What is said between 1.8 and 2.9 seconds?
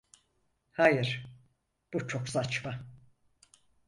bu çok saçma.